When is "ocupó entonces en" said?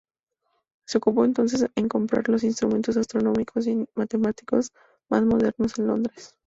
0.97-1.87